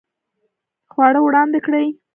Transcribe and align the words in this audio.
خواړه 0.91 1.19
وړاندې 1.23 1.59
کړئ 1.65 1.87